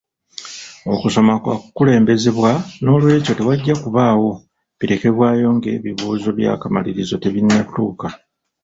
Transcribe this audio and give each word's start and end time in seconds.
Okusoma 0.93 1.33
kwa 1.43 1.55
kukulembezebwa 1.61 2.51
n'olw'ekyo 2.83 3.33
tewajja 3.37 3.75
kubaawo 3.83 4.31
birekebwayo 4.79 5.47
ng'ebibuuzo 5.55 6.29
by'akamalirizo 6.37 7.15
tebinnatuuka. 7.23 8.07